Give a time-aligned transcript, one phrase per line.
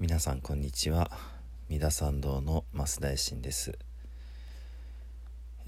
[0.00, 1.08] 皆さんこんにちは。
[1.68, 3.78] 三田参道の増大臣です。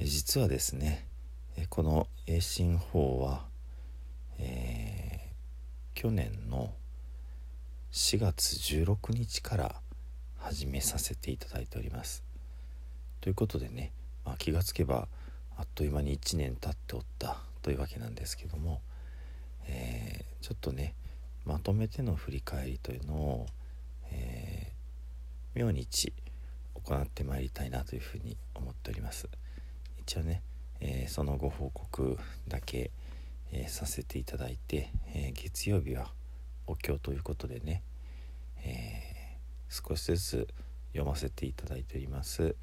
[0.01, 1.07] 実はですね
[1.71, 3.45] この栄進法は、
[4.41, 6.73] えー、去年の
[7.93, 9.77] 4月16日から
[10.39, 12.25] 始めさせていただいております。
[13.21, 13.93] ということでね、
[14.25, 15.07] まあ、気がつけば
[15.57, 18.81] あっという間に1年経っておったというわけなんですけども、
[19.69, 20.95] えー、ちょっとね
[21.45, 23.47] まとめての振り返りというのを、
[25.57, 26.13] 明日
[26.75, 29.29] 行ってまいりたいなというふうに思っております
[29.99, 30.43] 一応ね、
[30.81, 32.91] えー、そのご報告だけ、
[33.53, 36.13] えー、させていただいて、え月曜日は
[36.67, 37.83] お経ということでね、
[38.63, 39.39] え
[39.69, 40.49] 少しずつ
[40.93, 42.55] 読ませていただいております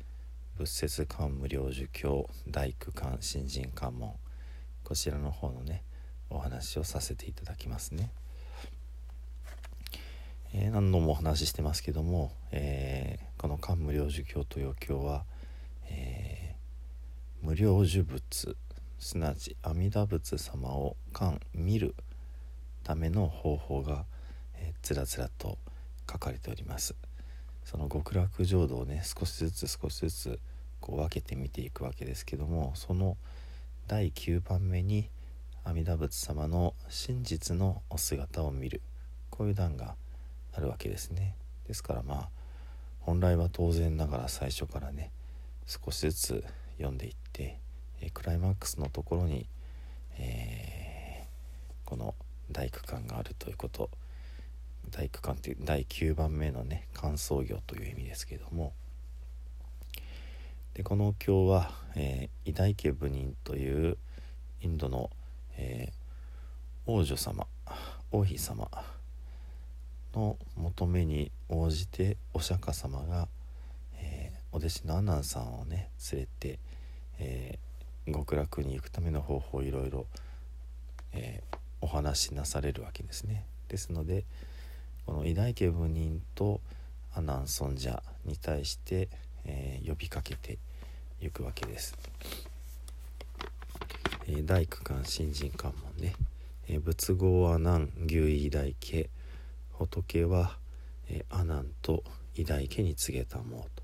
[0.57, 4.13] 仏説官無料儒教大工官新人官門
[4.84, 5.84] こちらの方のね
[6.29, 8.12] お話をさせていただきますね。
[10.55, 15.26] えー、何度もお話ししてますけども、えー、この「漢無量寿経」という経は、
[15.85, 18.55] えー、無料寿仏
[18.99, 21.96] すなわち阿弥陀仏様を漢見る
[22.84, 24.05] ための方法が、
[24.54, 25.57] えー、つらつらと
[26.09, 26.96] 書かれております。
[27.65, 30.40] その極楽浄土をね少しずつ少しずつ
[30.79, 33.18] こう分けて見ていくわけですけどもその
[33.87, 35.09] 第9番目に
[35.63, 38.84] 阿弥陀仏様の真実のお姿を見る。
[39.31, 39.96] こういう段が
[40.54, 41.35] なるわけですね。
[41.68, 42.29] ですからまあ
[42.99, 45.12] 本来は当然ながら最初からね
[45.65, 46.46] 少しずつ
[46.77, 47.59] 読んでいって、
[48.01, 49.48] えクライマックスのところに、
[50.18, 52.15] えー、この
[52.51, 53.90] 大工感があるということ
[54.91, 58.74] 大工感という第9番目のね感想行という意味ですけども
[60.74, 63.98] でこのお経は、えー、イダイケ部人という
[64.62, 65.09] インドの、
[65.57, 67.47] えー、王女様
[68.12, 68.69] 王妃様
[70.13, 73.28] の求めに応じてお釈迦様が、
[73.97, 76.59] えー、お弟子の阿南さんをね連れて、
[77.19, 80.06] えー、極楽に行くための方法をいろいろ、
[81.13, 83.46] えー、お話しなされるわけですね。
[83.68, 84.25] ですので
[85.06, 86.62] この偉大家部人と
[87.13, 89.09] 阿南尊者に対して、
[89.46, 90.57] え呼びかけて
[91.22, 91.96] いくわけです。
[94.28, 96.16] え大工官新人官門ね、
[96.68, 99.09] え仏号阿南牛医大家
[99.86, 100.58] 仏は、
[101.10, 102.04] え阿南と
[102.36, 103.84] 偉大家に告げたもうと。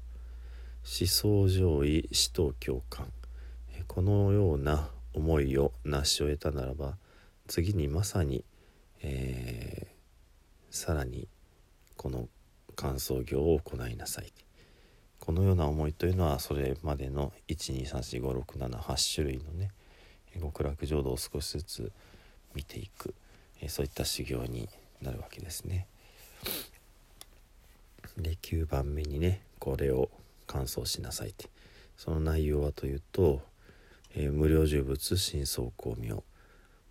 [0.83, 3.11] 思想上位死と共感
[3.87, 6.97] このような思いを成し終えたならば
[7.47, 8.45] 次にまさに、
[9.01, 11.27] えー、さらに
[11.97, 12.29] この
[12.75, 14.31] 感想行を行いなさい。
[15.19, 19.71] このような思いというのはそれまでの12345678種類のね
[20.39, 21.91] 極楽浄土を少しずつ
[22.55, 23.13] 見ていく。
[23.67, 24.69] そういった修行に
[25.01, 25.87] なるわけですね。
[28.17, 30.09] で9番目にねこれを
[30.47, 31.49] 完走しなさいって。
[31.97, 33.41] その内容はというと、
[34.15, 36.23] えー、無料呪物真相光明。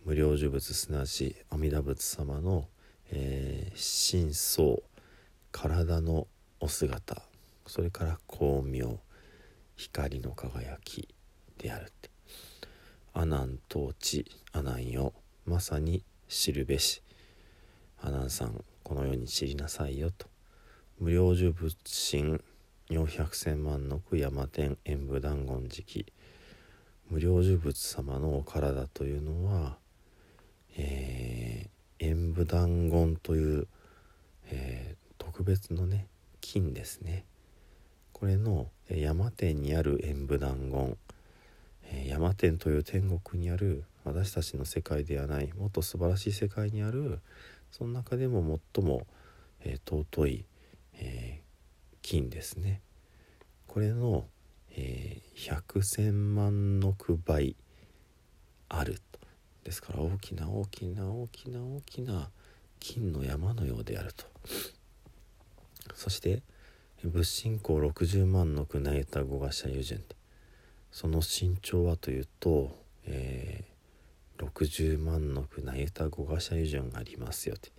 [0.05, 2.67] 無料呪物すなわち阿弥陀仏様の、
[3.11, 4.77] えー、真相
[5.51, 6.27] 体の
[6.61, 7.23] お姿。
[7.67, 8.99] それから光明。
[9.77, 11.09] 光の輝き
[11.57, 12.11] であるって。
[13.15, 15.15] 阿南統治阿南よ。
[15.47, 17.03] まさに知るべし。
[18.01, 20.27] 阿南さんこのように知りなさいよと。
[21.01, 21.77] 無料寿仏
[22.11, 22.41] 神
[22.89, 26.13] 四百千万の句山天演武団言時期
[27.11, 29.79] 無料寿仏様のお体というのは、
[30.77, 33.69] えー、演武団言という、
[34.51, 36.07] えー、特別のね
[36.41, 37.25] 金ですね。
[38.13, 40.97] これの山天にある演武団言。
[42.07, 47.21] 山天という天国にある私たちの世界ではないもっと素晴らしい世界にある
[47.71, 49.07] その中でも最も、
[49.61, 50.45] えー、尊い、
[50.95, 52.81] えー、金ですね。
[53.67, 54.25] これの、
[54.71, 57.57] えー、100千万の区倍
[58.69, 59.19] あると。
[59.65, 62.31] ですから大きな大きな大きな大きな
[62.81, 64.25] 金の山のようであると。
[65.95, 66.43] そして
[67.05, 70.01] 仏信仰60万の区内た五賀社友人
[70.91, 72.77] その身長はというと、
[73.07, 73.65] え
[74.39, 77.71] 60万の船ユタ五賀社油順がありますよって。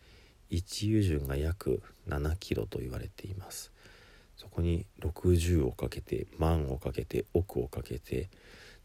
[0.51, 3.71] 1油順が約7キロと言われています。
[4.35, 8.29] そこに60をかけて万をかけて億をかけて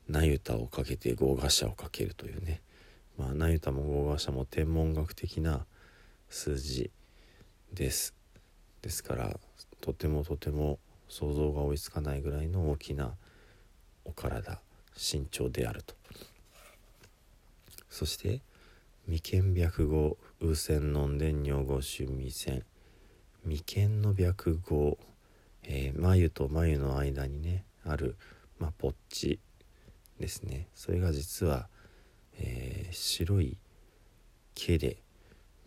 [0.08, 2.60] ナユタをかけて豪賀社をかけるというね。
[3.16, 5.64] まあナユタも豪賀社も天文学的な
[6.28, 6.90] 数字
[7.72, 8.14] です。
[8.82, 9.38] ですから
[9.80, 10.78] とてもとても
[11.08, 13.14] 想像が追いつかないぐらいの大きな
[14.04, 14.60] お体
[14.96, 15.94] 身長であると。
[17.94, 18.40] そして
[19.06, 22.64] 未見白語雨線のんでん尿語春未線
[23.46, 24.98] 眉間の白毫、
[25.62, 28.16] えー、眉と眉の間にねある、
[28.58, 29.38] まあ、ポッチ
[30.18, 30.66] ですね。
[30.74, 31.68] それが実は、
[32.40, 33.56] えー、白い
[34.56, 34.96] 毛で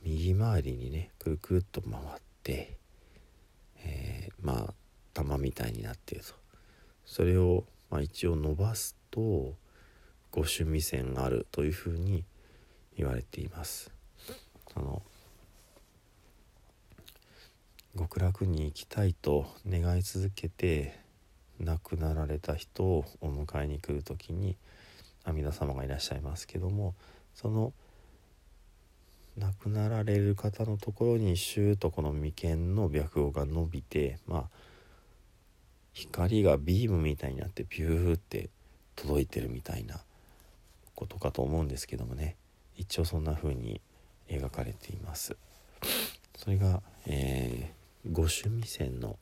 [0.03, 2.77] 右回りにねくるくるっと回って、
[3.85, 4.73] えー、まあ
[5.13, 6.33] 玉みたいになっていると。
[7.05, 9.55] それを、まあ、一応伸ばすと
[10.37, 12.23] 五趣味線があるというふうに
[12.95, 13.91] 言われています。
[14.71, 15.01] その
[17.97, 20.99] 極楽に行きたいと願い続けて
[21.59, 24.55] 亡くなられた人をお迎えに来る時に
[25.23, 26.93] 阿弥陀様がいらっしゃいますけども
[27.33, 27.73] その
[29.35, 34.43] 亡くなられる方のところにシューとこの眉間の白毫が伸びてまあ
[35.93, 38.51] 光がビームみたいになってビューって
[38.95, 39.99] 届いてるみたいな
[40.97, 42.35] ことかと思うんですけどもね。
[42.75, 43.81] 一応そんな風に
[44.27, 45.37] 描かれています。
[46.35, 49.17] それが、えー、御趣味線の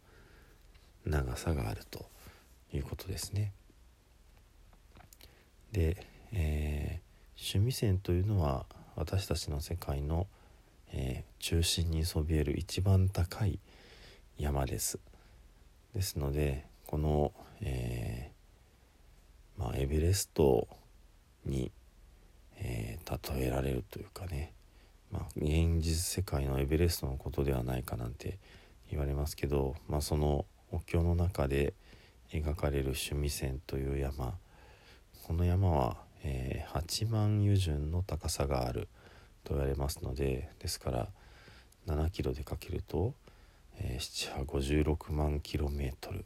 [1.05, 2.05] 長さがあると
[2.73, 3.51] いうことですね。
[5.73, 5.97] で、
[6.31, 10.27] えー、趣味線というのは私たちの世界の、
[10.93, 13.59] えー、中心にそびえる一番高い
[14.37, 14.97] 山です。
[15.93, 20.69] ですのでこの、えー、まあ、エベレスト
[21.45, 21.71] に、
[22.57, 24.53] えー、例えられるというかね、
[25.11, 28.37] まあ、現実世界のエベレストのことではないかなんて
[28.89, 31.73] 言われますけど、まあ、そのお経の中で
[32.31, 34.33] 描かれる趣味線という山
[35.23, 38.87] この山はえー、8万油順の高さがある
[39.43, 41.07] と言われますのでですから
[41.87, 43.13] 7キロでかけると、
[43.77, 46.25] えー、756万キロメートル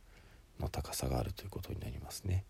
[0.58, 2.46] の高さがあるということになりますね。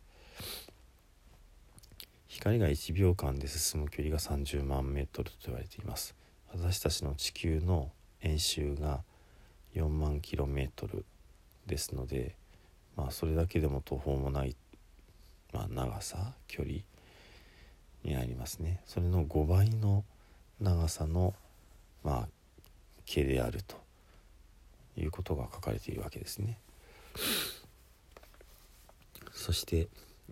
[2.29, 6.15] 光が1秒間で進む距離が30万メートルと言われています。
[6.53, 7.91] 私たちの地球の
[8.21, 9.01] 円周が
[9.75, 11.05] 4万キロメートル
[11.65, 12.35] ですので
[12.95, 14.55] まあそれだけでも途方もない、
[15.53, 16.75] まあ、長さ距離
[18.03, 18.81] になりますね。
[18.85, 20.03] それの5倍の
[20.61, 21.33] 長さの
[22.03, 22.27] まあ
[23.05, 23.75] 毛であると
[24.95, 26.59] いうことが書かれているわけですね。
[29.31, 29.87] そして、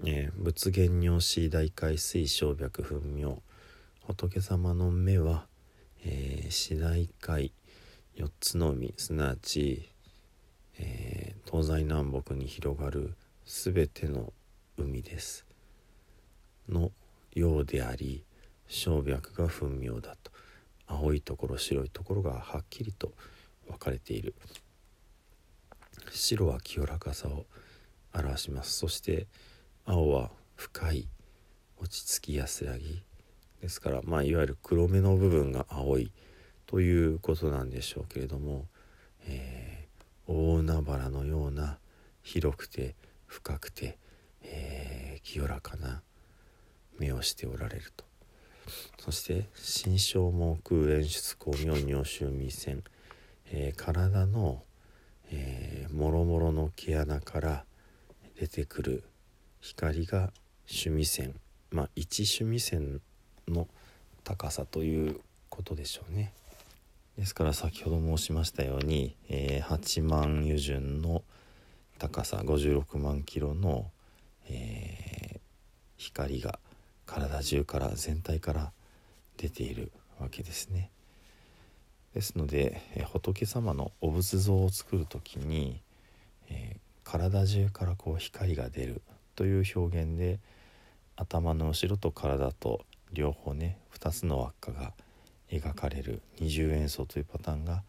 [0.06, 3.42] えー、仏言尿子大海水小白粉明
[4.08, 5.48] 仏様の目は、
[6.06, 7.52] えー、四大海
[8.16, 8.94] 4つの海。
[8.98, 9.90] すなわち、
[10.80, 13.16] えー、東西南北に広がる
[13.46, 14.34] 全ての
[14.78, 15.46] 海です。
[16.70, 16.92] の
[17.34, 18.24] 陽であり
[18.68, 20.32] 小白が分明だと。
[20.88, 23.14] 青いところ白いところがはっきりと
[23.68, 24.36] 分かれている。
[26.12, 27.46] 白は清らかさを
[28.14, 28.78] 表します。
[28.78, 29.28] そして
[29.90, 31.08] 青は深い
[31.78, 33.02] 落ち着き安らぎ。
[33.62, 36.12] ですからまあいわゆる黒目の部分が青い
[36.66, 38.66] ということなんでしょうけれども、
[39.26, 41.78] えー、大海原のような
[42.22, 42.96] 広くて
[43.28, 43.98] 深くて、
[44.44, 46.02] えー、清らかな
[47.00, 48.04] 目をしておられると。
[49.00, 52.84] そして心象も空演出光明尿臭未線、
[53.46, 54.62] えー、体の、
[55.32, 57.66] えー、もろもろの毛穴から
[58.38, 59.04] 出てくる
[59.62, 60.32] 光が
[60.68, 61.36] 趣味線
[61.72, 63.02] まあ一趣味線
[63.48, 63.68] の
[64.24, 65.20] 高さという
[65.50, 66.34] ことでしょうね。
[67.18, 71.24] ですから先ほど申しましたように、えー、8万油順の
[71.98, 73.90] 高さ56万キロの、
[74.50, 75.40] えー、
[75.98, 76.60] 光が
[77.06, 78.72] 体中から全体から
[79.38, 80.92] 出ているわけですね。
[82.14, 85.82] ですので、え仏様のお仏像を作る時に、
[86.50, 89.02] えー、体中からこう光が出る
[89.38, 90.40] という表現で
[91.16, 92.82] 頭の後ろと体と
[93.14, 94.94] 両方ね2つの輪っかが
[95.52, 97.84] 描かれる二重演奏というパターンが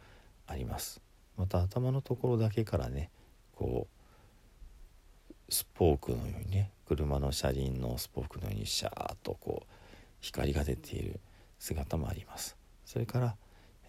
[0.46, 1.00] あります。
[1.38, 3.10] また頭のところだけからね
[3.56, 9.74] こうスポークのようにね車の車輪のスポークのようにシャーッとこう
[10.20, 11.18] 光が出ている
[11.58, 13.36] 姿もありますそれから、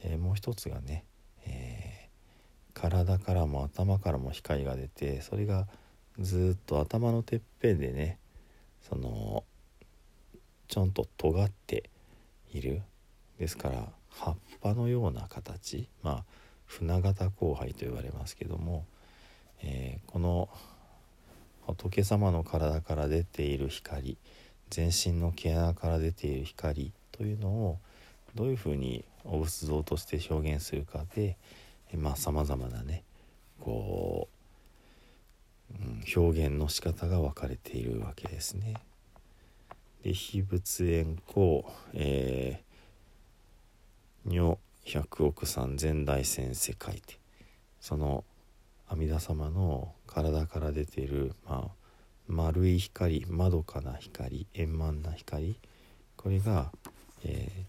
[0.03, 1.03] えー、もう一つがね、
[1.45, 5.67] えー、体からも頭からも光が出てそれが
[6.19, 8.17] ずっと頭のてっぺんでね
[8.89, 9.43] その
[10.67, 11.89] ちょんと尖って
[12.53, 12.81] いる。
[13.39, 15.87] ですから葉っぱのような形。
[16.03, 16.23] まあ
[16.65, 18.85] 船形交配と言われますけども、
[19.63, 20.49] えー、この
[21.65, 24.17] 仏様の体から出ている光
[24.69, 27.79] 全身の毛穴から出ている光というのを
[28.35, 31.37] どういうふうにお仏像として表現するかで
[32.15, 33.03] さまざまなね
[33.59, 34.38] こう、
[36.15, 38.75] 表現の仕方が分かれているわけですね。
[40.03, 41.63] で非仏縁光、
[41.93, 47.19] えー、女百億三千大千世界で
[47.81, 48.23] その
[48.87, 51.71] 阿弥陀様の体から出ている、まあ、
[52.27, 55.55] 丸い光まどかな光円満な光
[56.17, 56.71] これが、
[57.23, 57.63] えー、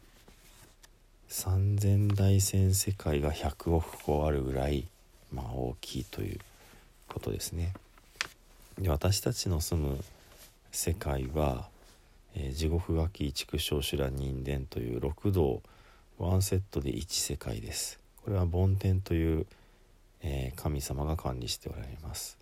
[1.29, 4.87] 三千大千世界が100億個あるぐらい、
[5.33, 6.39] まあ、大きいという
[7.09, 7.75] ことですね。
[8.81, 9.99] で私たちの住む
[10.73, 11.69] 世界は、
[12.35, 15.63] えー、地獄垣畜生修羅人間という六道
[16.19, 18.01] ワンセットで1世界です。
[18.25, 19.47] これは梵天という、
[20.23, 22.39] えー、神様が管理しておられます。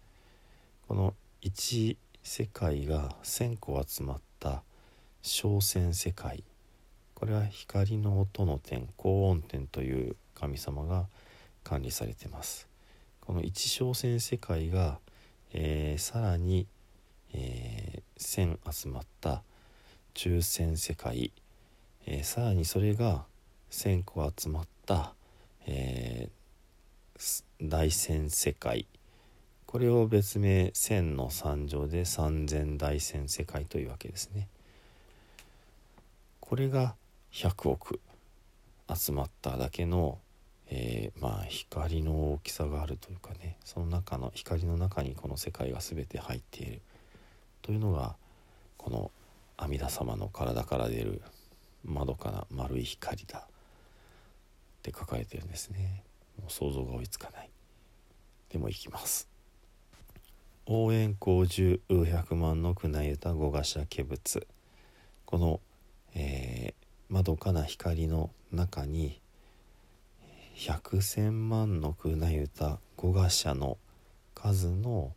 [0.87, 4.63] この1世界が1,000個集まった
[5.23, 6.45] 小線世界
[7.15, 11.07] これは光の音の点高音点という神様が
[11.65, 12.69] 管理されてます
[13.21, 14.99] この一小線世界が、
[15.53, 16.67] えー、さらに、
[17.33, 19.43] えー、線集まった
[20.15, 21.33] 中線世界、
[22.07, 23.25] えー、さらにそれが
[23.71, 25.15] 1,000個集まった、
[25.67, 28.87] えー、大線世界
[29.69, 34.49] これを別名千の三乗で三千大千世界というわけですね。
[36.41, 36.95] これが
[37.35, 38.01] 100億
[38.91, 40.21] 集まっただけの、
[40.71, 46.83] えー、まあ光の大きさがあるというかねその中の光の中にこの世界が全て入っている。
[47.63, 48.17] というのが
[48.77, 49.11] この
[49.57, 51.23] 阿弥陀様の体から出る
[51.85, 53.39] まどかな丸い光だ。
[53.39, 53.43] っ
[54.83, 56.05] て書かれてるんですね。
[56.39, 57.51] もう想像が追いつかない。
[58.51, 59.29] でもいきます。
[60.67, 64.47] 応援光十百万の宮内歌五賀社化仏。
[65.25, 65.61] この、
[66.15, 69.21] えーまどかな光の中に
[70.67, 73.79] 百千万の空那歌五賀社の
[74.35, 75.13] 数の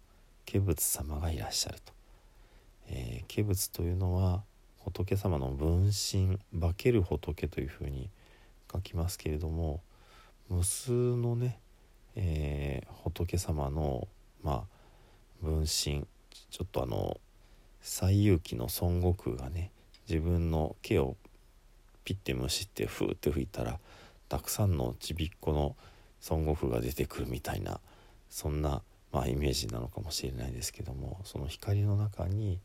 [0.46, 1.94] 化仏様がいらっしゃると、
[2.90, 4.44] えー、化仏というのは
[4.86, 8.12] 仏様の分身化ける仏というふうに
[8.72, 9.82] 書きますけれども
[10.48, 11.58] 無数のね、
[12.16, 14.08] えー、仏様の
[14.44, 14.62] まあ
[15.42, 17.18] 分身ちょっとあの
[17.82, 19.72] 西遊記の孫悟空がね
[20.08, 21.16] 自分の毛を
[22.04, 23.80] ピッてむしってふーって吹いたら
[24.32, 25.76] たくさんのちびっこの
[26.30, 27.82] 孫悟空が出てくるみたいな
[28.30, 32.58] そんな、まあ、イメージなのかもしれないですけどもその光の中に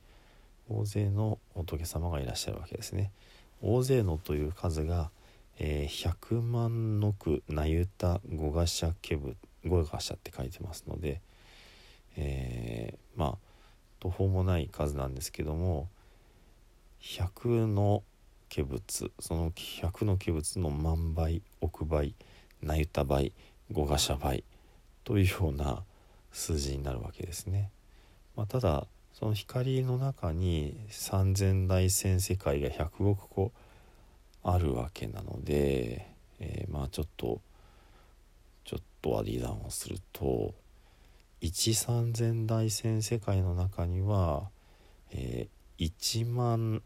[0.70, 3.10] 大勢の仏様がいらっしゃるわけですね。
[3.62, 5.10] 大勢のという数が、
[5.58, 11.20] えー、100万の句なゆた五賀社家部五賀社って書いてますので、
[12.16, 13.34] えー、まあ
[13.98, 15.88] 途方もない数なんですけども
[17.02, 18.04] 100の
[18.56, 22.14] 化物その100の化物の万倍億倍
[22.62, 23.32] なゆた倍
[23.70, 24.44] 五賀社倍
[25.04, 25.82] というような
[26.32, 27.70] 数字になるわけですね。
[28.34, 33.52] まあ、ただその光の中に三千大千世界が100億個
[34.42, 36.06] あるわけなので、
[36.38, 37.40] えー、まあちょっと
[38.64, 40.54] ちょっと割り算をすると
[41.40, 44.48] 1三千大千世界の中には、
[45.12, 46.82] えー、1万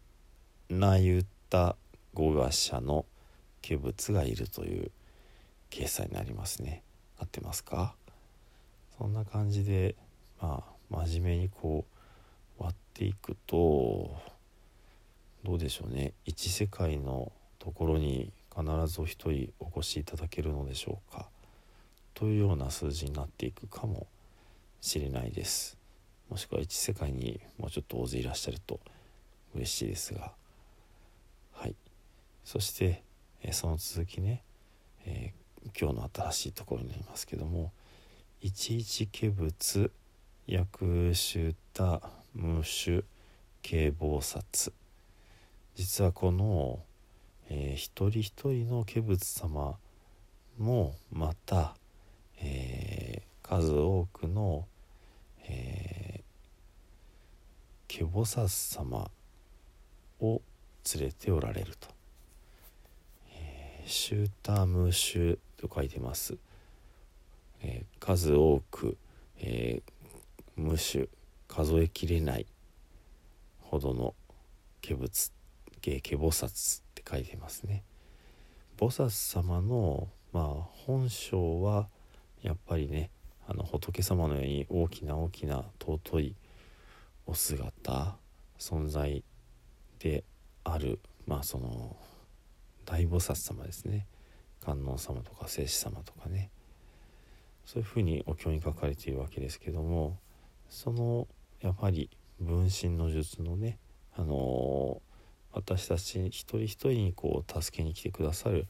[0.69, 1.75] なゆった
[2.15, 3.05] 語学者の
[3.69, 4.91] 化物がいるという
[5.69, 6.85] 計算になりますね。
[7.19, 7.95] 合ってますか？
[8.97, 9.97] そんな感じで
[10.41, 11.85] まあ真面目にこ
[12.59, 14.17] う割っていくと
[15.45, 16.13] どうでしょうね。
[16.25, 21.29] 一世界のところに必ずお一人お越しいただけるのでしょうか。
[22.15, 24.07] というような数字になっていくかも
[24.81, 25.77] しれないです。
[26.29, 28.79] もしくは一世界にもうちょっと大勢いらっしゃると
[29.55, 30.33] 嬉しいですが。
[32.51, 33.05] そして、
[33.53, 34.43] その続きね、
[35.07, 37.71] えー、今日の新しいところになりますけども
[38.43, 39.93] 「一一化仏
[40.49, 42.03] 薬種多
[42.35, 43.05] 無種
[43.63, 44.73] 警菩薩」
[45.77, 46.81] 実はこの、
[47.51, 49.79] えー、一人一人の化仏様
[50.59, 51.77] もまた、
[52.39, 54.67] えー、数多くの、
[55.45, 56.23] えー、
[57.87, 59.09] ケボサス様
[60.19, 60.43] を
[60.97, 62.00] 連れておられると。
[63.87, 66.37] シュータムシュと書いてます。
[67.63, 68.97] えー、数多く、
[69.39, 71.07] えー、無種
[71.49, 72.47] 数えきれない
[73.61, 74.15] ほどの
[74.87, 77.83] 化仏化菩薩って書いてますね。
[78.79, 80.47] 菩薩様のまあ
[80.87, 81.89] 本性は
[82.43, 83.11] やっぱりね
[83.47, 86.35] あの仏様のように大きな大きな尊い
[87.27, 88.17] お姿
[88.59, 89.23] 存在
[89.99, 90.25] で
[90.65, 91.97] あるまあその
[92.91, 94.07] 大菩薩様ですね。
[94.65, 96.51] 観音様とか聖子様とかね。
[97.65, 100.19] そういうふうにお経に書かれているわけですけども
[100.69, 101.29] その
[101.61, 103.79] やはり分身の術のね
[104.17, 108.67] あのー、私たち一人一人にこう助けに来てくださる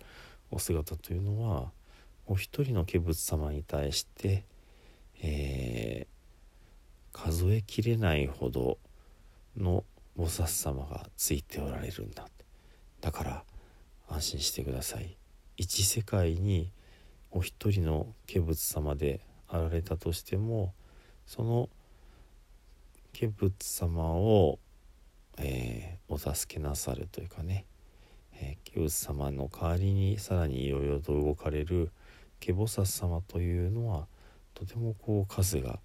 [0.51, 1.71] お姿というのは
[2.27, 4.45] お一人の化仏様に対して、
[5.23, 8.77] えー、数えきれないほど
[9.57, 9.85] の
[10.19, 12.29] 菩薩様がついておられるんだ。
[13.01, 13.45] だから
[14.11, 15.17] 安心してください。
[15.57, 16.71] 一世界に
[17.31, 20.75] お一人の化仏様であられたとしても
[21.27, 21.69] その
[23.19, 24.59] 化仏様を、
[25.39, 27.67] えー、お助けなさるというかね、
[28.35, 31.91] えー、化仏様の代わりにさらにいろいろと動かれる
[32.45, 34.07] 化菩薩様というのは
[34.55, 35.79] とてもこう数が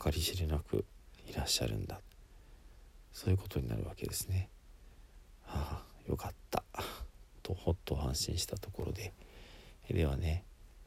[0.00, 0.84] 計り知れなく
[1.28, 2.00] いらっしゃるんだ。
[3.12, 4.48] そういうことになるわけですね。
[5.44, 6.64] はあよかった。
[7.42, 9.12] とほっと安心したところで
[9.90, 10.44] ではね、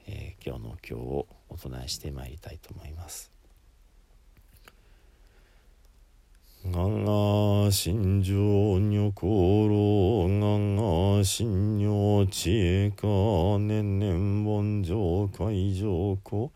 [0.08, 3.32] えー、今日の今日をお唱えしてまいりたいと思います。
[6.68, 8.34] 我が心情
[8.80, 13.06] 女心我が心女知恵か
[13.60, 16.52] 年々盆上海上湖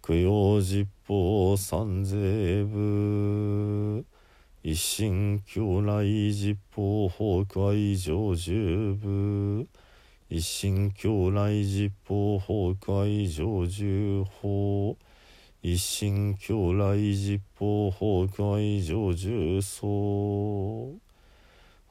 [0.00, 4.06] 供養実法三税部
[4.64, 6.80] 一心狂来実法
[7.18, 9.66] 崩壊上十部。
[10.28, 12.14] 一心狂来実法
[12.46, 14.96] 崩壊上十法
[15.62, 17.66] 一心狂来実法
[17.98, 21.01] 崩壊上重曹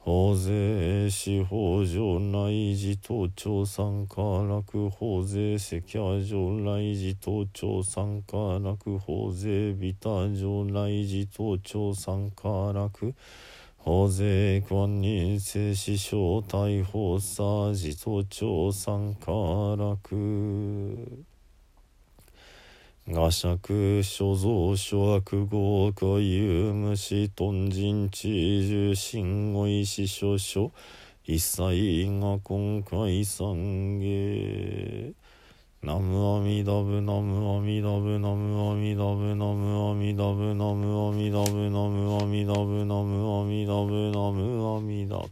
[0.04, 13.14] 法税司法上内寺東庁参加楽法税赤夜上内寺東庁参加楽法税ビタ上内寺東庁参加楽
[13.76, 19.30] 法税官人正師匠逮捕さ寺東庁参加
[19.78, 21.31] 楽
[23.04, 30.70] 画尺所蔵諸悪豪華有無視頓人知重心語意師書書
[31.24, 35.14] 一切が今回三芸
[35.82, 45.28] ナムアミダブナムアミダブナムアミダブナムアミダブナムアミダブナムアミダブナムアミダブナムアミダブ。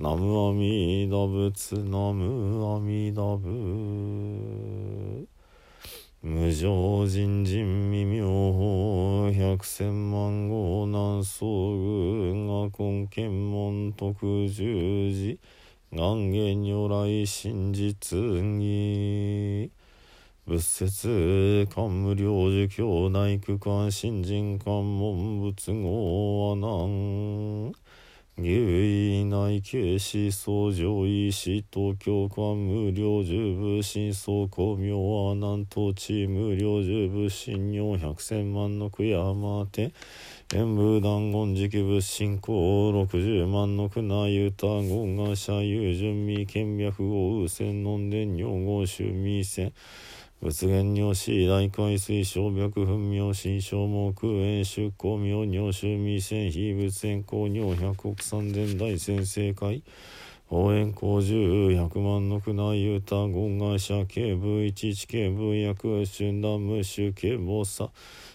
[0.00, 5.28] ナムアミダブツナムアミダブ。
[6.20, 15.38] 無常人人未妙法百千万号南宋宮が根検門徳十字
[15.92, 19.70] 願言如来真実義。
[20.44, 27.72] 仏説官無量寿教内区間新人官門仏号阿南
[28.40, 39.92] 牛医内警視総上医師東京間無料十部新総公明は南東地無料十部新尿百千万の悔山手。
[40.54, 49.72] 演武断言時期仏信仰六十万の宮ゆた言が社有準備見脈を雨仙飲伝尿合衆未線
[50.40, 59.82] 仏言尿死大海水小脈分明新小目炎出光明尿臭未線非仏炎光尿百国三千大先生会。
[60.48, 67.90] 応援工十百万の船ユータゴンガシャ警部一一警部役春断無臭警防差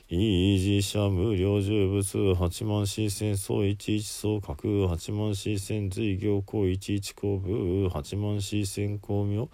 [0.09, 9.47] イージー無料重物八万四千総一一総格八万四千随行行一一公部八万四千公明。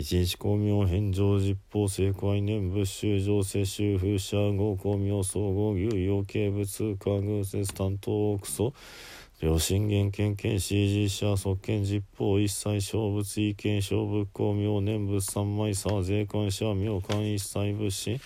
[0.00, 8.72] 一日光明返上実法正解念仏修上世修風車合光明総合牛養形物化偶説担当クソ。
[9.40, 18.20] 両親元権権士実者側権実法一切小仏意見小仏公明念仏三枚差税関者明官一切仏心。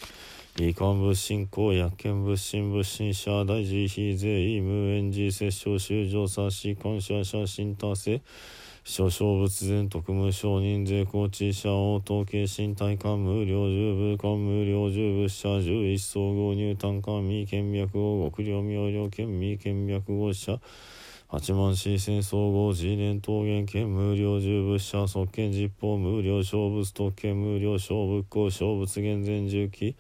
[0.59, 8.21] 遺憾物信仰薬権物心物心者大事非税意無縁寺摂政修上差し感謝者心達成
[8.85, 20.59] 少々仏前特務承認税高知者応答形身体官無料十部官無料十部者十一総合入単官未見脈を極量明瞭県未見脈号者
[21.29, 29.95] 八万四千総合自連桃源県無料十部者側権実法無料小仏特権無料小仏公小仏厳前重機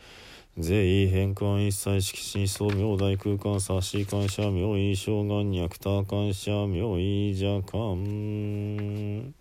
[0.61, 9.33] 税意返還一切式真相明大空間差し感謝明意障眼脈多感謝明意邪感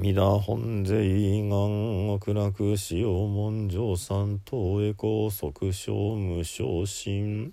[0.00, 7.52] 皆本税願極楽使用文上三等へ高速小無昇進。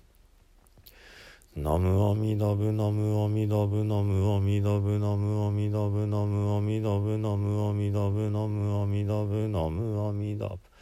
[1.56, 10.75] ナムアミダブナムアミダブナムアミダブナムアミダブナムアミダブナムアミダブナムアミダブナムアミダブ。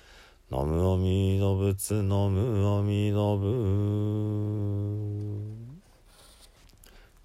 [0.51, 3.45] ナムアミダ仏ナムアミダ仏。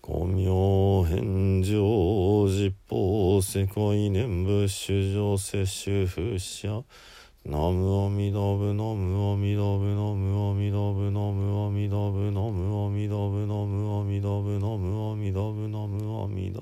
[0.01, 6.84] 五明返上実法世界念仏主上摂取不捨
[7.43, 16.62] ナムアミダブナムアミダブナムアミダブナムアミダブナムアミダブナムアミダブナムアミダブナムアミダ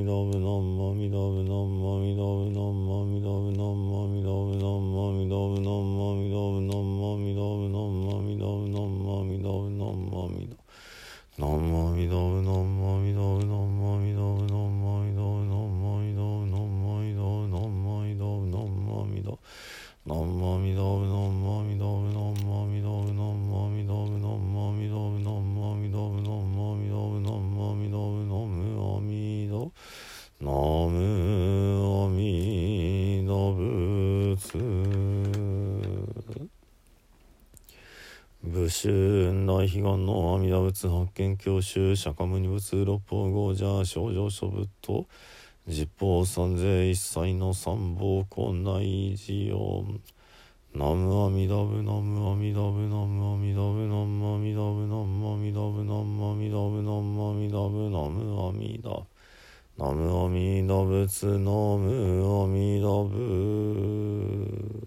[38.81, 45.05] 武州大悲願の阿弥陀仏発見教習釈迦牟尼仏六法五者少女諸仏と
[45.67, 49.85] 十方三世一切の三宝庫内寺を
[50.73, 59.05] 南無阿弥陀仏南無阿弥陀仏南無阿弥陀仏南無阿弥陀仏南無阿弥陀仏南無阿弥陀仏南無阿弥陀仏南無阿弥陀
[59.77, 61.45] 南無阿弥陀仏南
[61.77, 64.80] 無阿弥陀仏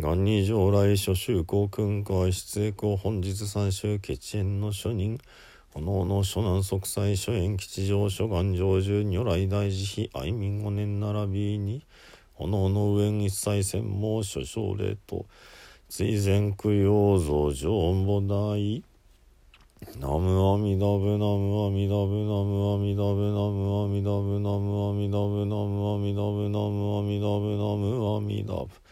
[0.00, 5.18] 元二上来諸宗公君会出栄公本日三州決縁の諸人
[5.74, 11.82] おのおの諸南息災諸縁吉祥諸願成就如来大慈悲愛民五年並びに。
[12.36, 15.26] おのおの上一切専門諸奨礼と
[15.88, 18.84] 追善供養増上菩提
[19.98, 28.87] 南無阿弥陀仏南無阿弥陀仏南無阿弥陀仏南無阿弥陀仏南無阿弥陀仏南無阿弥陀仏南無阿弥陀仏南無阿弥陀仏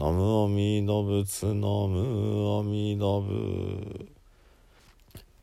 [0.00, 4.06] 南無阿弥陀仏南無阿弥陀仏。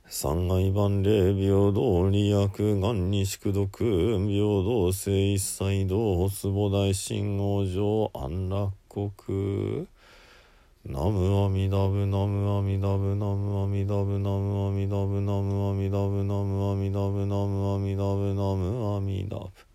[0.08, 2.48] 三害万霊平等利益
[2.82, 9.86] 願に宿毒平等性一切道壺大神王上安楽国。
[10.84, 19.67] 南無阿弥陀仏南無阿弥陀仏南無阿弥陀仏南無阿弥陀仏南無阿弥陀仏南無阿弥陀仏南無阿弥陀仏南無阿弥陀仏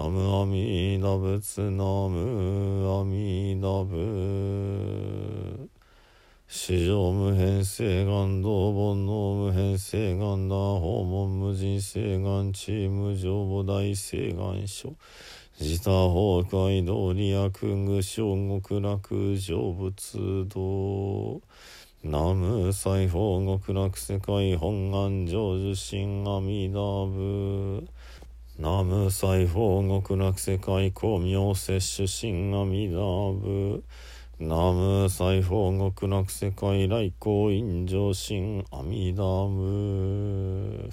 [0.00, 5.68] 南無阿弥陀仏南無阿弥陀仏
[6.46, 14.94] 史上無変性願道煩悩無変性願だ訪問無人性願地無常母大性願書。
[15.58, 19.00] 自他崩壊道利悪具小極楽
[19.36, 21.40] 成仏道。
[22.02, 27.97] 南無西方極楽世界本願成就神阿弥陀仏。
[28.60, 33.84] 南無西方極楽世界光明摂取神阿弥陀仏
[34.36, 40.90] 南無西方極楽世界来光陰上神阿弥陀仏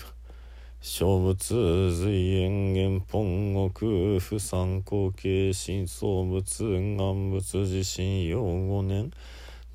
[0.80, 9.10] 小仏随縁元本国不参考形深層仏願仏自身用五年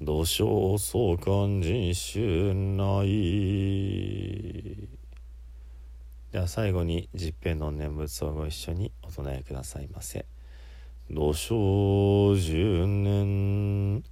[0.00, 4.99] 土生相関人衆内
[6.32, 10.26] では最後に十平の念仏をご一緒にお唱えくださいませ。
[11.10, 14.04] 土生十年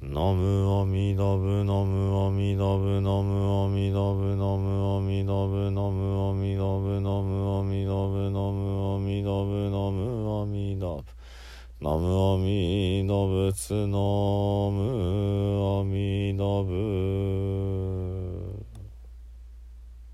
[0.00, 11.12] 南無阿弥陀仏南無阿弥陀仏南無阿弥陀仏南無阿弥陀仏南無阿弥陀仏南無阿弥陀仏南無阿弥陀仏南無阿弥陀仏
[11.82, 13.92] 南無阿弥陀仏南
[14.72, 14.80] 無
[15.80, 17.31] 阿弥陀仏